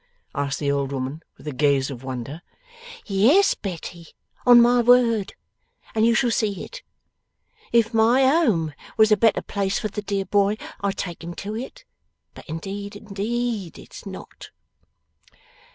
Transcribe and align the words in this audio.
asked 0.33 0.57
the 0.57 0.71
old 0.71 0.91
woman, 0.91 1.21
with 1.37 1.47
a 1.47 1.51
gaze 1.53 1.91
of 1.91 2.03
wonder. 2.03 2.41
'Yes, 3.05 3.53
Betty, 3.53 4.07
on 4.47 4.59
my 4.59 4.81
word, 4.81 5.35
and 5.93 6.07
you 6.07 6.15
shall 6.15 6.31
see 6.31 6.63
it. 6.65 6.81
If 7.71 7.93
my 7.93 8.23
home 8.25 8.73
was 8.97 9.11
a 9.11 9.15
better 9.15 9.43
place 9.43 9.77
for 9.77 9.89
the 9.89 10.01
dear 10.01 10.25
boy, 10.25 10.57
I'd 10.79 10.97
take 10.97 11.23
him 11.23 11.35
to 11.45 11.55
it; 11.55 11.85
but 12.33 12.49
indeed 12.49 12.95
indeed 12.95 13.77
it's 13.77 14.07
not. 14.07 14.49